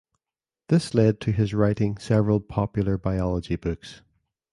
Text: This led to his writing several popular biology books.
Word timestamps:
This 0.69 0.95
led 0.95 1.21
to 1.21 1.31
his 1.31 1.53
writing 1.53 1.95
several 1.99 2.39
popular 2.39 2.97
biology 2.97 3.55
books. 3.55 4.01